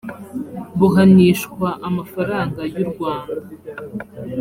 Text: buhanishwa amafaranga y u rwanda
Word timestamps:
buhanishwa 0.79 1.67
amafaranga 1.87 2.61
y 2.75 2.77
u 2.83 2.85
rwanda 2.91 3.35